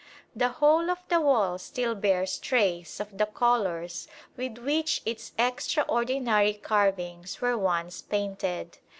[0.35, 6.55] The whole of the wall still bears trace of the colours with which its extraordinary
[6.55, 8.79] carvings were once painted.